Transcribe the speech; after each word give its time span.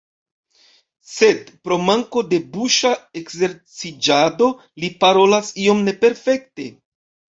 Sed, 1.09 1.51
pro 1.67 1.77
manko 1.89 2.23
de 2.31 2.39
buŝa 2.55 2.93
ekzerciĝado, 3.21 4.49
li 4.85 4.91
parolas 5.05 5.53
iom 5.67 5.85
neperfekte. 5.91 6.67